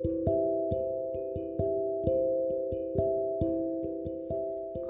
[0.00, 0.06] こ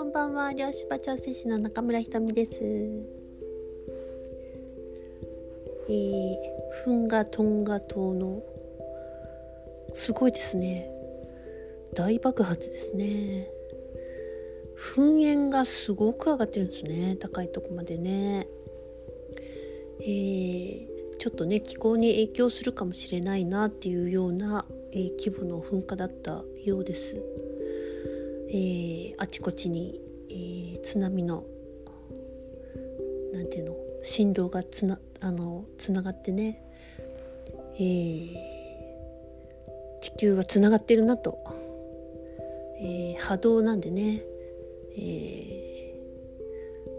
[0.05, 2.53] んばんは漁師場調整師の中村ひとみです。
[5.89, 6.37] えー、
[6.85, 8.43] フンガトンガ島の
[9.95, 10.91] すごいですね。
[11.95, 13.49] 大爆発ですね。
[14.77, 17.17] 噴煙がすごく上がってるんですね。
[17.17, 18.47] 高いとこまでね。
[20.01, 20.87] えー、
[21.19, 27.17] ちょっとね気候に影響するかもしれないなっていうような、えー、規模の噴火だったようです、
[28.49, 31.45] えー、あちこちに、えー、津波の
[33.33, 36.63] なんていうの振動がつなあのつながってね、
[37.79, 38.35] えー、
[40.01, 41.39] 地球はつながってるなと、
[42.81, 44.23] えー、波動なんでね、
[44.97, 45.95] え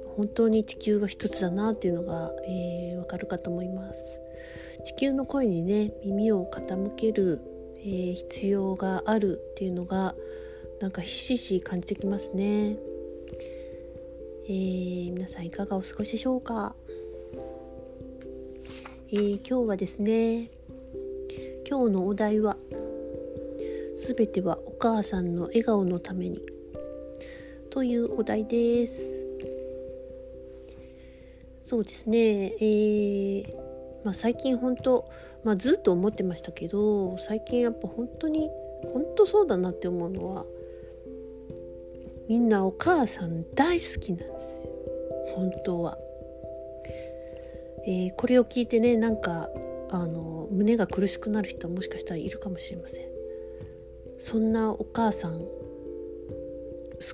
[0.08, 4.00] ー、本当に地球は一つだなっていうのが、えー、わかるかと思います。
[4.86, 7.42] 地球の声にね耳を傾ける、
[7.82, 10.16] えー、必要があるっていうのが
[10.80, 12.78] なんかひしひし感じてきますね、
[14.46, 16.76] えー、皆さんいかがお過ごしでしょうか？
[19.12, 20.50] えー、今日はですね
[21.68, 22.58] 今日のお題は
[23.96, 26.40] 「すべてはお母さんの笑顔のために」
[27.72, 29.26] というお題です。
[31.64, 33.56] そうですねえー、
[34.04, 35.09] まあ、最近本当、
[35.44, 38.50] まあ、ずっと思ってましたけど最近やっぱ本当に
[38.94, 40.46] 本当そうだなって思うのは
[42.28, 44.72] みんなお母さん大好きなんですよ。
[45.36, 45.98] 本当は。
[47.88, 49.50] えー、これを聞いてねなんか
[49.90, 53.06] あの胸が苦しくなる人はもしかしたらいるかもしれません。
[54.20, 55.48] そんなお母さん好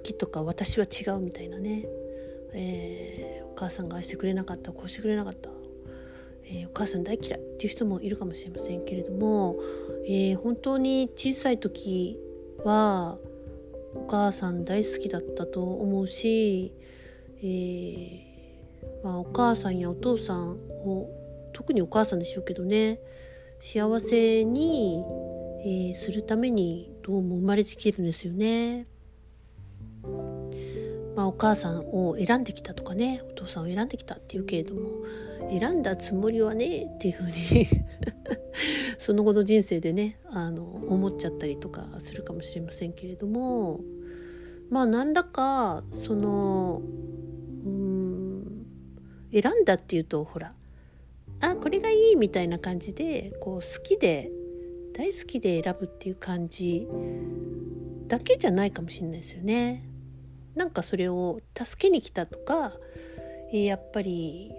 [0.01, 1.85] きとか私は違うみたいなね、
[2.53, 5.49] えー、お母さんが愛してくれなかったこうしてくれなかった、
[6.47, 9.57] えー、お母さん大嫌いっていう人もいるかもしれませんけれども、
[10.05, 12.19] えー、本当に小さい時
[12.63, 13.17] は
[13.95, 16.73] お母さん大好きだったと思うし、
[17.41, 21.09] えーまあ、お母さんやお父さんを
[21.53, 22.99] 特にお母さんでしょうけどね
[23.59, 25.03] 幸せに、
[25.63, 28.87] えー、するためにどうも生まれてきてるんですよね。
[31.15, 34.81] まあ、お母さんを選んできたとかねお父さんを選んできたっていうけれども
[35.49, 37.67] 選んだつもりはねっていうふうに
[38.97, 43.81] その後の人生でねあの思っちゃったりとかするかもしれませんけれども
[44.69, 46.81] まあ何らかその
[47.65, 48.65] うん
[49.31, 50.53] 選んだっていうとほら
[51.41, 54.31] あこれがいいみたいな感じでこう好きで
[54.93, 56.87] 大好きで選ぶっていう感じ
[58.07, 59.83] だけじゃないかもしれないですよね。
[60.55, 62.71] なんかそれを助けに来たとか、
[63.51, 64.53] やっぱり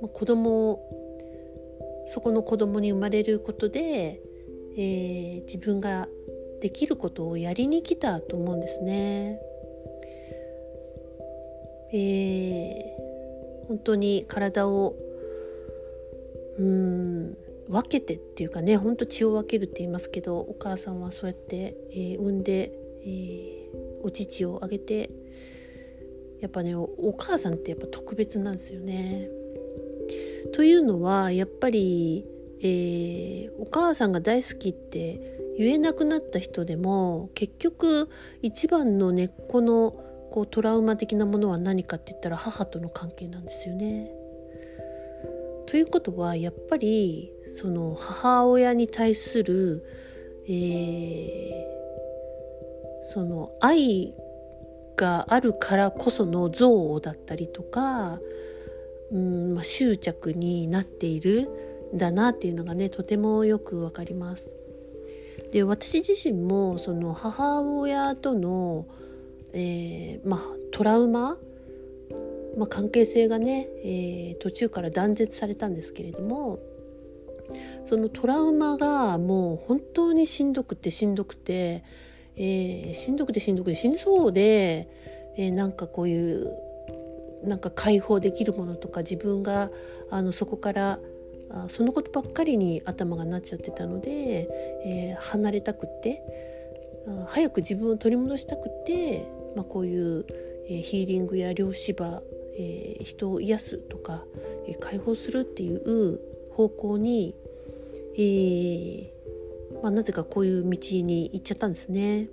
[0.00, 0.80] ま子供
[2.06, 4.20] そこの子供に生まれることで、
[4.76, 6.08] えー、自分が
[6.60, 9.38] できることをやりに来たと思うんですね。
[11.92, 14.96] えー、本当に体を
[16.58, 17.36] うん
[17.68, 22.72] 分けてっていうかね本当血を分けるって言いますけどお母さんはそうやって、えー、産んで、
[23.04, 25.10] えー、お乳をあげて
[26.40, 29.30] やっぱねお母さんってやっぱ特別なんですよね。
[30.52, 32.24] というのはやっぱり、
[32.60, 38.08] えー、お母さんが大好きって言えなくなった人でも結局
[38.42, 39.92] 一番の根っこの
[40.30, 44.10] こうトラウマ的なものは何かって言ったら母との関係なんですよね。
[45.66, 49.84] ということはやっぱりその母親に対する、
[50.48, 54.14] えー、その愛
[54.96, 58.20] があるからこその憎悪だったりとか、
[59.12, 61.48] うんまあ、執着になっている
[61.94, 64.50] んだなっていうのがねとてもよくわかります。
[65.52, 68.86] で私自身もその母親との
[69.54, 70.40] えー、まあ
[70.72, 71.38] トラウマ、
[72.58, 76.58] まあ、関係性がね、えー、途中から断絶されたんですけれども
[77.86, 81.84] そのトラウマがもう本当にしんどくてしんどくて、
[82.36, 84.88] えー、しんどくてしんどくて死にそうで、
[85.36, 86.50] えー、なんかこういう
[87.46, 89.70] なんか解放できるものとか自分が
[90.10, 90.98] あのそこから
[91.50, 94.48] あそのことばっかりに頭がなっちゃってたので、
[94.84, 96.22] えー、離れたくって
[97.28, 100.26] 早く自分を取り戻したくてまあ、こういう、
[100.68, 102.22] えー、ヒーリングや漁師場、
[102.58, 104.24] えー、人を癒すとか、
[104.66, 106.20] えー、解放するっていう
[106.52, 107.34] 方向に、
[108.16, 112.28] えーまあ、なぜかこういう道に行っちゃったんですね。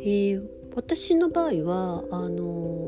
[0.00, 2.85] えー、私の場合はあの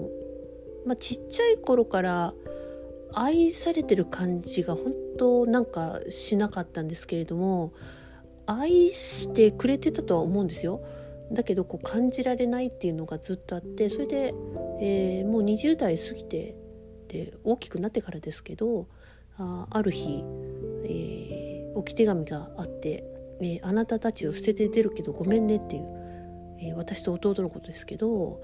[0.87, 2.35] まあ、ちっちゃい頃から
[3.13, 7.73] 愛されてる感じが本当なんかしなかったんですけれども
[8.47, 10.83] 愛してくれてたとは思うんですよ。
[11.31, 14.35] だけどこう感じられないっていうのがずっとあってそれで、
[14.81, 16.57] えー、もう20代過ぎて
[17.09, 18.89] で大きくなってからですけど
[19.37, 20.25] あある日、
[20.85, 23.05] えー、置き手紙があって、
[23.41, 25.85] えーあなたたちを捨てて出るけどごめんね」っていう、
[26.63, 28.41] えー私と弟のことですけど、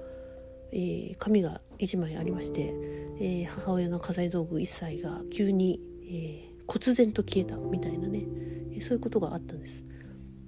[0.75, 2.75] えー紙が1枚ありまして、
[3.21, 8.25] えー母親の家財道具1歳が急に、えー忽然と消えたみたいなね、
[8.73, 9.85] えそういうことがあったんです。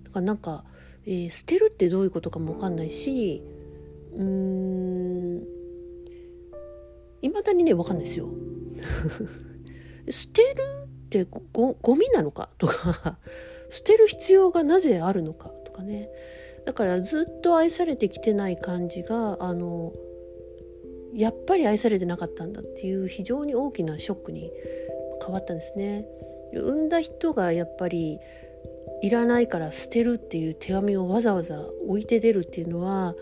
[0.04, 0.64] だからなんか、
[1.06, 3.42] え捨てるってどういうことかも分かんないし
[4.14, 5.44] うーん
[7.22, 8.28] いまだにね分かんないですよ。
[10.08, 13.18] 捨てるってごゴミなのかとか
[13.70, 16.10] 捨てる必要がなぜあるのかとかね
[16.64, 19.92] だからずっと愛されてきてない感じがあの
[21.16, 24.50] やっぱり愛されてなかったんだっていう非常に大きなショックに
[25.24, 26.06] 変わったんですね。
[26.52, 28.18] 産んだ人がやっぱり
[29.02, 33.14] いらないから捨てるっていう手紙をわざわざ置いて出るっていうのは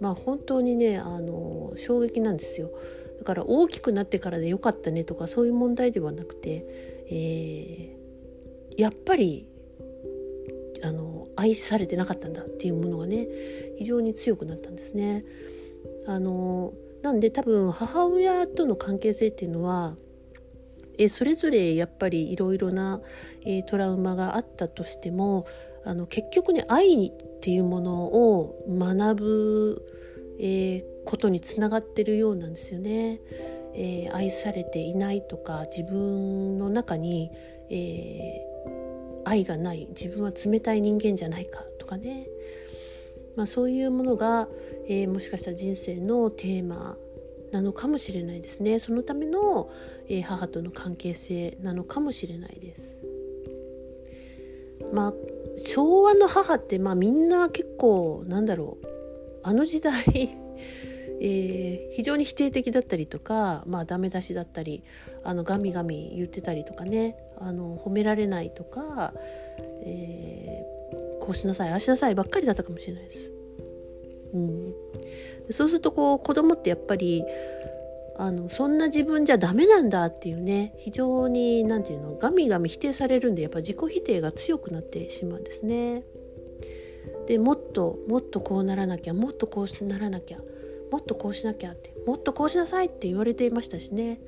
[0.00, 2.70] まあ本当にねあの衝撃なんですよ。
[3.18, 6.64] だから大きくなってからでよかったねとかそういう問題ではなくて、
[7.10, 8.00] えー
[8.80, 9.46] やっぱり
[10.82, 13.28] あの愛されてなかったんだっていうものがね
[13.78, 15.24] 非常に強くなったんですね。
[16.06, 19.96] あのなんで多分母親との関係性っていうのは
[20.98, 23.00] えそれぞれやっぱりいろいろな、
[23.46, 25.46] えートラウマがあったとしても
[25.84, 29.82] あの結局ね愛っていうものを学ぶ、
[30.38, 33.20] えーことにつながってるようなんですよね。
[33.74, 37.30] えー愛されていないとか自分の中に、
[37.70, 38.50] えー
[39.24, 42.26] 愛がない自分は冷たい人間じゃないかとかね、
[43.36, 44.48] まあ、そういうものが、
[44.86, 46.96] えーもしかしたら人生のテーマ
[47.52, 49.70] なのかもしれないですねそのための、
[50.08, 52.98] えー母との関係性なのかもしれないです。
[54.92, 55.14] まあ
[55.64, 58.86] 昭和の母って、まあ、みんな結構なんだろう
[59.42, 60.04] あの時代
[61.20, 64.82] えー非常に否定的だったりとか、まあ、ダメ出しだったり
[65.22, 69.12] あのガミガミ言ってたりとかねあの褒められないとか、
[69.82, 70.69] えー
[71.30, 73.30] こうしなさいああしなさいばっかりだったかもしれないです。
[74.34, 74.74] うん、
[75.52, 77.24] そうするとこう子供ってやっぱり
[78.16, 86.02] あのそんな自分じゃダメなんだっていうね非常に何て言うのガミガミ否定されるんでやっぱ自己否定が強くなってしまうんですね。
[87.28, 90.38] でもっともっとこうならなきゃもっとこうならなきゃ
[90.90, 94.20] もっとこうしなきゃってもっとこうしなさいって言われていましたしね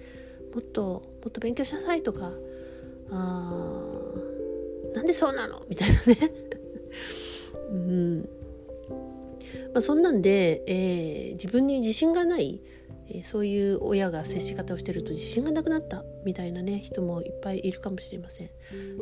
[0.54, 2.30] もっともっと勉強しなさいとか
[3.10, 5.62] あーなんでそうなの？
[5.68, 6.30] みたいなね
[7.70, 8.28] うん。
[9.74, 12.60] まあ、そんなんで、えー自分に自信がない、
[13.08, 18.50] えーそういう親が接し方をしてると自信がなくなったみたいなね人もいっぱいいるかもしれません。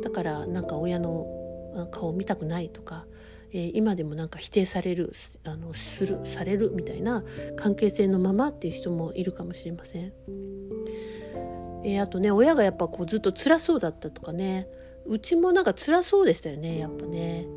[0.01, 3.05] だからなんか親の顔を見たくないとか、
[3.51, 5.11] えー今でもなんか否定される
[5.43, 7.23] あのするされるみたいな
[7.55, 10.13] 関係性のままっていう人もいるかもしれません、
[11.83, 14.67] えーあとね親がやっぱこうずっと辛そうだったとかね
[15.05, 17.47] うちもなんか辛そうでしたよねやっぱね。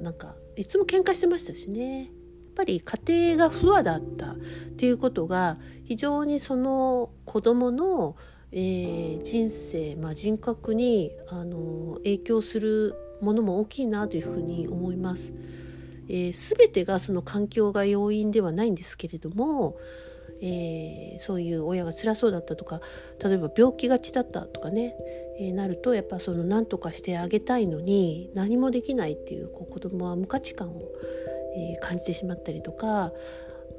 [0.00, 2.10] なんかいつも喧嘩してましたしねやっ
[2.56, 4.36] ぱり家庭が不和だったっ
[4.76, 8.16] ていうことが非常にその子供の、
[8.52, 15.32] えー人生、まあ、人格にあの影響するものも大きいなというふうに思います。
[16.08, 19.76] えー、全てがその環境が要因ではないんですけれども、
[20.40, 22.80] えーそういう親が辛そうだったとか
[23.22, 24.96] 例えば病気がちだったとかね、
[25.42, 30.82] えなるとやっぱその何とかしてあげたいのに何もできないっていうこう子供は無価値観を、
[31.56, 33.12] え感じてしまったりとか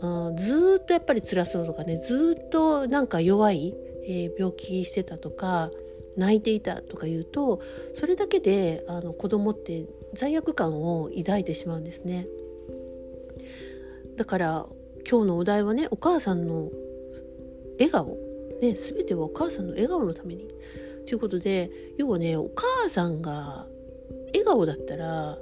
[0.01, 3.75] あーずっとやっぱり辛そうとかねずっとなんか弱い、
[4.08, 5.70] え病気してたとか
[6.18, 7.62] 泣いていたとか言うと
[7.94, 12.27] それだけであの子供って罪悪感を抱いてしまうんですね。
[14.18, 14.65] だから
[15.10, 16.70] 今日のお題はねお母さんの
[17.77, 18.18] 笑顔、
[18.62, 20.48] ね、全てはお母さんの笑顔のために
[21.05, 23.65] ということで要はねお母さんが
[24.27, 25.38] 笑顔だったら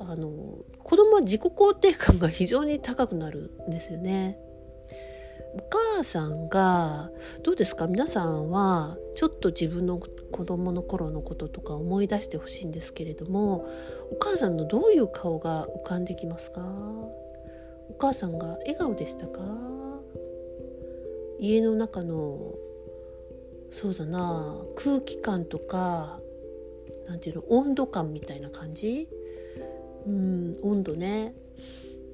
[0.00, 4.38] あの子供は自己肯定感が非常に高くなるんですよね。
[5.52, 7.10] お母さんが
[7.42, 7.88] どうですか？
[7.88, 13.66] 皆さんはちょっと自分の子供の頃のこととか思い出してほしいんですけれども
[14.12, 16.62] お母さんのどういう顔が浮かんできますか？
[16.62, 19.40] お母さんが笑顔でしたか？
[21.40, 22.54] 家の中の
[23.70, 24.56] そうだな。
[24.76, 26.20] 空気感とか
[27.08, 29.08] なんていうの温度感みたいな感じ？
[30.06, 31.34] うん温度ね。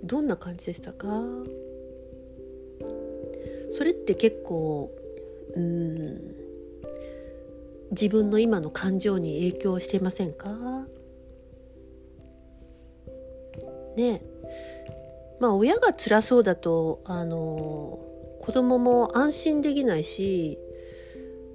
[0.04, 1.22] どんな感じでしたか？
[3.72, 4.90] それって結構
[5.54, 6.34] うん
[7.90, 10.86] 自分の今の感情に影響していませんか？
[13.96, 14.22] ね。
[15.40, 17.98] まあ親が辛そうだとあの
[18.40, 20.58] 子供も安心できないし、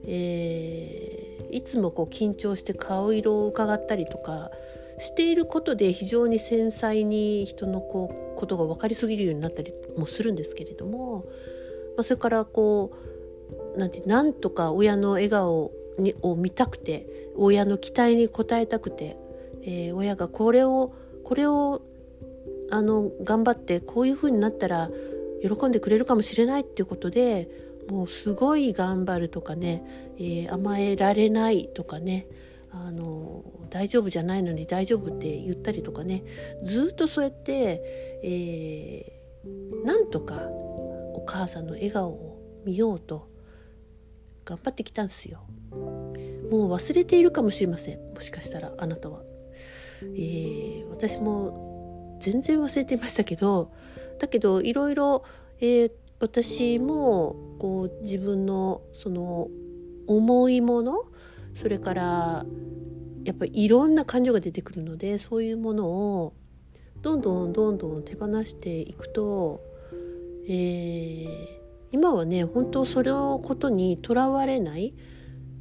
[0.06, 4.52] えー、いつもこう緊張して顔色を伺ったりとか
[4.98, 11.26] していることで非常に繊細に人のこうことが分かりすぎるようになったりもするんですけれども、
[11.98, 12.92] まあ、それからこ
[13.76, 19.18] うなんてなんとか親の笑顔にを見たくて親の期待に応えたくて、
[19.64, 20.94] えー、親がこれを
[21.24, 21.82] これを
[22.72, 24.90] あの頑張ってこういう風になったら
[25.42, 27.50] 喜んでくれるかもしれないっていうことで
[27.90, 29.84] もうすごい頑張るとかね、
[30.18, 32.28] えー、甘えられないとかね
[32.72, 36.24] あの大丈夫じゃないのに大丈夫って言ったりとかね
[36.64, 37.82] ずっとそうやって、
[38.24, 40.36] えー、なんとか
[41.14, 43.30] お母さんの笑顔を見ようと
[44.46, 45.44] 頑張ってきたんですよ。
[46.50, 49.22] もう忘れているかもしれませんもしかしたらあなたは。
[50.04, 53.72] えー、私も全然忘れてましたけど
[54.20, 55.24] だけどいろいろ、
[55.60, 59.50] えー、私もこう自分のその
[60.08, 61.06] 重いもの
[61.56, 62.46] それから
[63.24, 66.34] やっぱりいろんな感情が出てくるのでそういうものを
[67.02, 69.62] どんどんどんどん手放していくと、
[70.48, 71.28] えー、
[71.92, 74.94] 今はね本当それのことにとらわれない、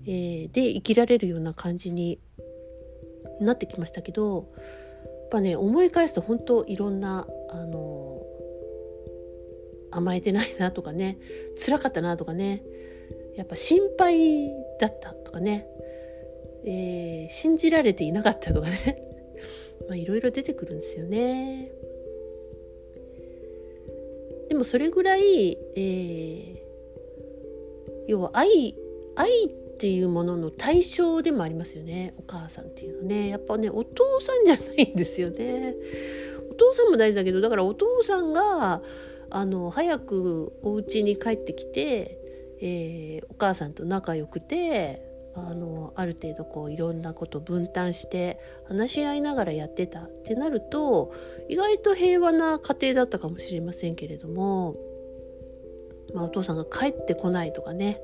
[0.04, 2.18] えー、で生きられるような感じに
[3.40, 8.19] なってきましたけどやっぱね思い返すと本当いろんなあの
[9.90, 11.18] 甘えてないなとかね
[11.56, 12.62] 辛かったなとかね
[13.36, 15.66] やっぱ心配だったとかね
[16.64, 19.02] えー、信じられていなかったとかね
[19.88, 21.72] まあいろいろ出てくるんですよね。
[24.48, 26.58] でもそれぐらい、えー、
[28.08, 28.74] 要は愛
[29.14, 35.76] 愛っていうものの対象でもありますよねお母さんっていうのねやっぱねお父さんじゃないんですよね。
[36.50, 38.82] お父さんも大事だけどだからお父さんが
[39.30, 42.18] あの早くお家に帰ってきて、
[42.60, 51.14] えー、お母さんと仲良くてあのある程度こういろんなこと分担して話し合いながらやってたってなると
[51.48, 54.76] 意外と平和な家庭だったかもしれませんけれども、
[56.14, 58.00] まあ、お父さんが帰ってこないとかね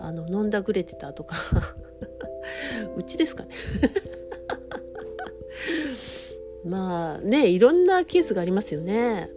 [0.00, 1.36] あの飲んだくれてたとか
[2.96, 3.50] うちですかね。
[6.64, 9.28] まあねいろんなケースがありますよね。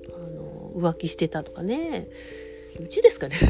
[0.76, 2.08] の浮気してたとかね。
[2.80, 3.36] うちですかね。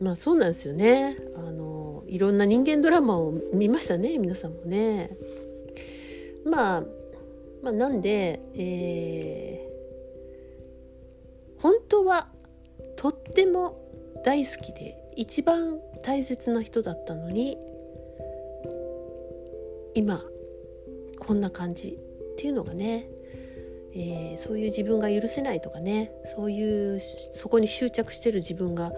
[0.00, 1.16] まあそうなんですよね。
[1.34, 5.16] あのいろんな人間ドラマを見ましたね皆さんもね。
[6.44, 6.84] まあ、
[7.62, 12.28] まあ、なんで、えー、本当は
[12.96, 13.80] とっても
[14.24, 17.56] 大好きで一番大切な人だったのに
[19.94, 20.22] 今
[21.18, 21.98] こんな感じ
[22.34, 23.08] っていうのがね
[23.96, 28.92] えー、そういう自分が許せないとかねそういうそこに執着してる自分が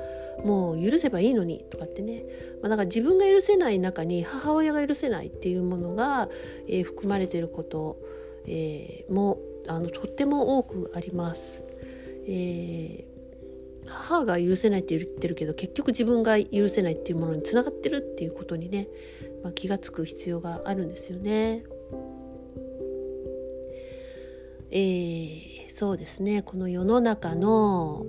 [0.45, 2.25] もう許せばいいのにとかってね、
[2.63, 6.29] まあ、だか自分が許せない中に母親が許せないっていうものが、
[6.67, 7.99] えー、含まれていること、
[8.47, 9.39] えー、も
[9.69, 11.65] あのとっても多くあります。
[12.29, 18.89] えー、母が許せないって言ってるけど結局自分が許せないっていうものにつながってるっていうことにね、
[19.43, 21.65] まあ、気が付く必要があるんですよね。
[24.71, 28.05] えー、そうですねこの世の中の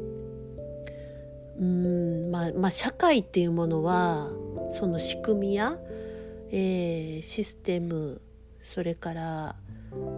[1.60, 4.30] うんまあ、まあ、社会っていうものは
[4.72, 5.78] その仕組みや、
[6.52, 8.22] えー、システム
[8.62, 9.56] それから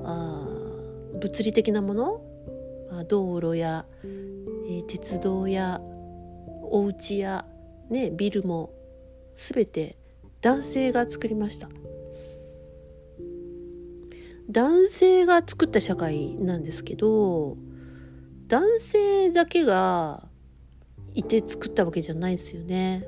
[0.03, 0.47] あ
[1.19, 2.21] 物理的なもの
[2.91, 5.79] あ道路や、えー、鉄道や
[6.71, 7.45] お家や、
[7.89, 8.71] ね、ビルも
[9.37, 9.97] 全て
[10.41, 11.69] 男性が作りました。
[14.49, 17.57] 男性が作った社会なんですけど
[18.47, 20.27] 男性だけが
[21.13, 23.05] いて作ったわけじゃないですよね。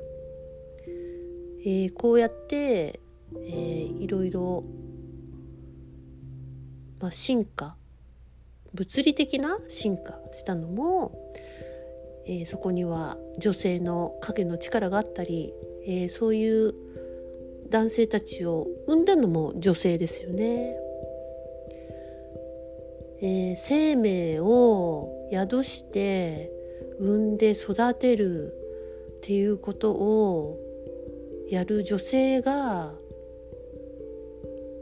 [1.64, 3.00] えー、こうやって、
[3.34, 4.64] えー、いろいろ、
[7.00, 7.76] まあ、進化
[8.74, 11.32] 物理的な進化したのも、
[12.26, 15.52] えー、そこには女性の影の力があったり、
[15.86, 16.74] えー、そういう
[17.68, 20.76] 男性たちを生んだのも女性ですよね。
[23.24, 26.50] えー、生命を宿して
[26.98, 28.52] 産んで育てる
[29.18, 30.58] っていうことを
[31.48, 32.92] やる女性が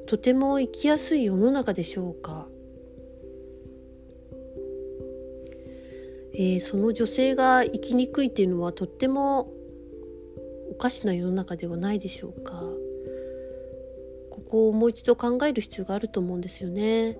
[0.06, 2.48] とても生きやすい世の中でしょうか、
[6.32, 9.52] えー、その女性が生きにくいっていうのはとっても
[10.70, 12.62] おかしな世の中ではないでしょうか？
[14.30, 17.18] ここをもう一度考える必要があると思うんですよね。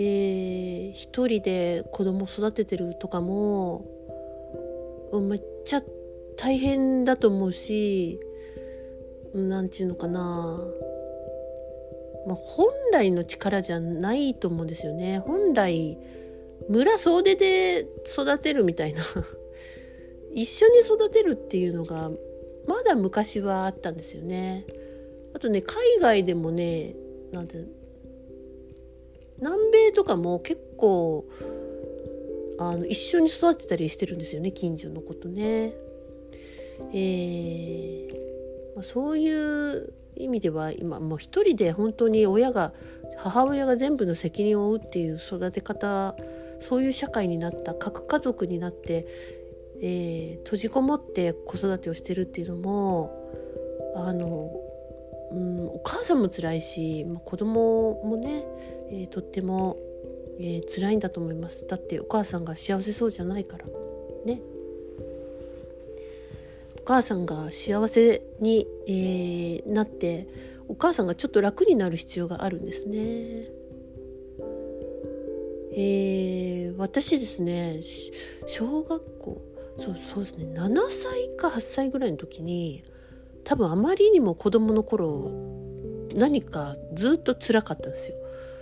[0.00, 3.84] ー、一人で子供育ててるとかも
[5.12, 5.82] めっちゃ
[6.36, 8.20] 大変だと思うし
[9.34, 10.60] 何て言うのかな、
[12.28, 15.18] まあ、本来の力じゃないと思うんですよね。
[15.18, 15.98] 本来
[16.68, 19.02] 村総出で育てるみたいな
[20.32, 22.12] 一緒に育てるっていうのが
[22.66, 24.64] まだ昔はあったんですよね。
[25.32, 26.94] あとね海外でもね
[27.32, 27.64] なんて
[29.40, 31.26] 南米とかも結構
[32.58, 35.74] あの一緒に育てたりしてるんですよね近所のことね。
[36.92, 38.28] えー
[38.74, 42.72] まあ、そういう意味では今もう一人で本当に親が
[43.16, 46.14] 母親が全部の責任を負うっていう育て方
[46.60, 49.06] そういう社会になった核家族になって、
[49.80, 53.18] えー、閉じこもって子育てをしてるっていうのも
[53.96, 54.52] あの、
[55.32, 58.44] うん、お母さんも辛いし、まあ、子供もね、
[58.90, 59.76] えー、とっても、
[60.38, 63.66] えー、辛いんだと思いますだってお母さんが幸せそうじゃないから
[64.24, 64.40] ね。
[66.80, 70.26] お母さんが幸せに、えー、なって
[70.68, 73.58] お母さんがちょっと楽になる必要があるんですね。
[75.80, 77.80] えー、私ですね
[78.46, 79.40] 小学校
[79.78, 82.82] そうそうですね7歳か8歳ぐらいの時に
[83.44, 85.30] 多分あまりにも子供の頃
[86.14, 88.16] 何かずっと辛かったんですよ。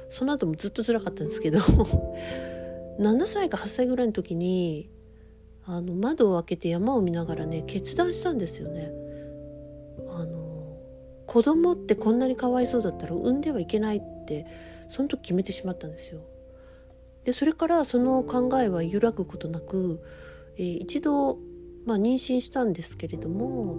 [0.09, 1.59] その後もずっと辛かったんですけど
[2.99, 4.89] 7歳か8歳ぐらいの時に
[5.65, 8.93] あの窓を開けて山を見ながらね決断したんですよね。
[10.09, 10.79] あの
[11.27, 14.47] 子供ってこんなにかわいそうだったら産んではいけないって
[14.89, 16.21] その時決めてしまったんですよ。
[17.25, 20.01] でそれからその考えは揺らぐことなく、
[20.57, 21.39] えー、一度、
[21.87, 23.79] まあ、妊娠したんですけれども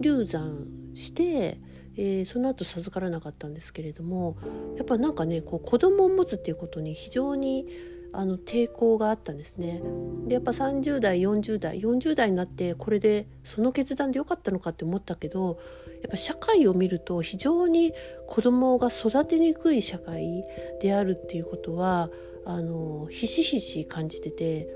[0.00, 1.58] 流産して、
[1.96, 4.36] えー、その後授からなかったんですけれども
[4.76, 7.66] やっぱなんかねこう子供を持つっていうことに非常に
[8.12, 9.82] あの抵抗があったんですね。
[10.26, 15.58] でやっぱ30代40代40代になってこれでその決断でよかったのかって思ったけど
[16.02, 17.92] やっぱ社会を見ると非常に
[18.26, 20.44] 子供が育てにくい社会
[20.80, 22.08] であるっていうことは
[22.46, 24.68] あのひしひし感じてて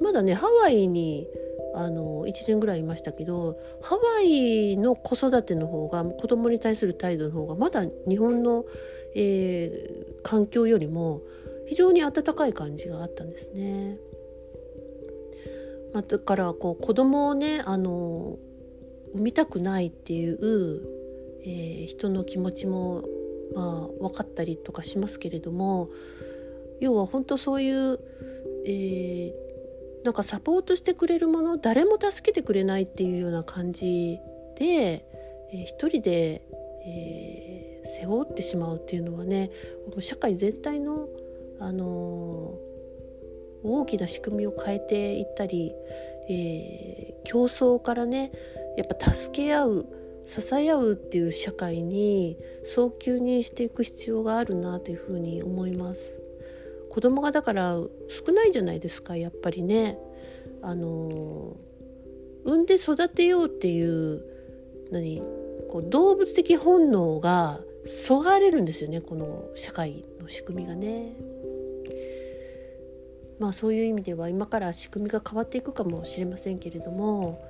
[0.00, 1.28] まだねハワイに
[1.74, 8.64] あの1年ぐらいいましたけどハワイの子育ての方が子供に対する態度の方がまだ日本の、
[9.14, 11.20] えー、環境よりも
[11.68, 13.98] 非常に温かい感じがあったんですね。
[15.92, 18.38] まあ、だからこう子供をねあの
[19.14, 20.80] 産みたくないっていう、
[21.44, 23.02] えー、人の気持ちも
[23.54, 25.88] まあ分かったりとかしますけれども
[26.80, 27.98] 要は本当そういう、
[28.66, 29.49] えー、
[30.04, 34.18] なんかサポートしてくれるもの誰も助けてくれないっていうような感じ
[34.56, 35.04] で、
[35.52, 36.42] えー、一人で、
[36.86, 39.50] えー、背負ってしまうっていうのはね
[39.98, 41.08] 社会全体の、
[41.58, 45.74] あのー、大きな仕組みを変えていったり、
[46.30, 48.32] えー、競争からね
[48.76, 49.86] やっぱ助け合う
[50.26, 56.19] 支え合うっていう社会に早急にしていく必要があるなというふうに思います。
[56.90, 57.76] 子供がだから
[58.08, 59.98] 少ないじゃないですかやっぱりね。
[60.62, 61.56] あの
[62.44, 64.22] 産んで育てようっていう
[64.90, 65.22] 何
[65.68, 67.60] こう動物的本能が
[68.04, 71.16] そがれるんですよねこの社会の仕組みがね。
[73.38, 77.42] まあそういう意味では今から仕組みが変わっていくかもしれませんけれども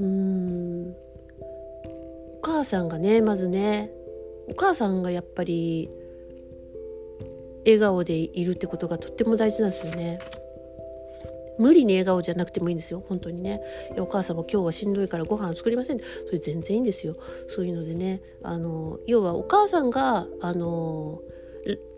[0.00, 3.92] うーんお母さんがねまずね
[4.48, 5.88] お母さんがやっぱり
[7.72, 10.18] 笑顔でいるってことがとっても大事なんですよね。
[11.58, 13.04] 無理に笑顔じゃなくてもいいんですよ。
[13.06, 13.60] 本当にね。
[13.98, 17.16] お母さんも今日はしんどいからご飯作りませんそれ全然いいんですよ。
[17.48, 21.20] そういうのでねあの要はお母さんがあの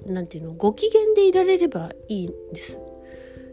[0.04, 2.80] なんていうのご機嫌でいられればいいんです、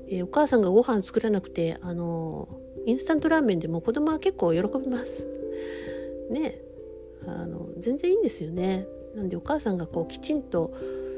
[0.10, 2.50] えー、お母さんがご飯作らなくてあの
[2.88, 5.28] インスタントラーメンでも子供は結構喜びます。
[6.32, 6.60] ね。
[7.28, 8.88] あの全然いいんですよね。
[9.16, 10.74] なんでお母さんがこうきちんと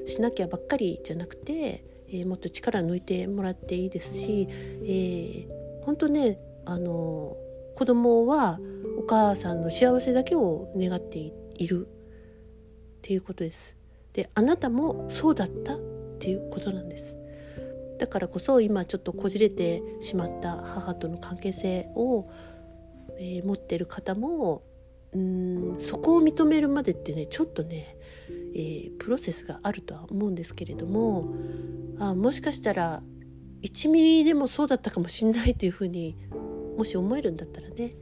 [0.06, 7.36] しなきゃばっかりじゃなくて、えー、もっと力抜いてもらっていいですし、えー、本当ねあの
[7.76, 8.60] 子供は
[9.00, 11.90] お母さんの幸せだけを願っているっ
[13.02, 13.76] ていうことです。
[14.14, 15.80] であなたもそうだったっ
[16.20, 17.18] ていうことなんです。
[17.98, 22.30] だからこそ今ちょっとこじれてしまった母との関係性を、
[23.20, 24.64] えー、持ってる方も
[25.14, 27.98] うんそこを認めるまでってねちょっとね
[28.54, 31.34] えー、プロセスがあるとは思うんですけれども
[32.00, 33.02] あもしかしたら
[33.62, 36.18] 1ミリでもそうだったかもしんないというふうに
[36.78, 37.94] もし思えるんだったらね、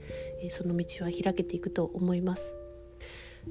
[0.42, 2.56] えー、その道は開けていくと思います。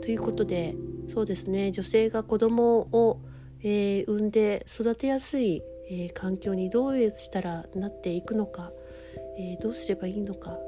[0.00, 0.76] ということで
[1.08, 3.20] そうですね女性が子供を、
[3.62, 8.70] えー、産んで育てやすい、え、環境にどうしたらなっていくのか、
[9.38, 10.58] え、どうすればいいのか、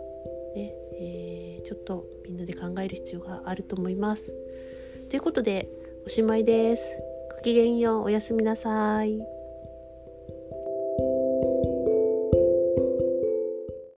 [0.54, 4.32] ねえちょっとみんなで考える必要があると思います。
[5.08, 5.68] ということで
[6.06, 6.82] おしまいです。
[7.36, 9.39] ごきげんようおやすみなさい。